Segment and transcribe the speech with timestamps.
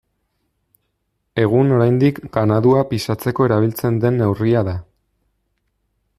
[1.43, 4.77] Egun oraindik ganadua pisatzeko erabiltzen den neurria da.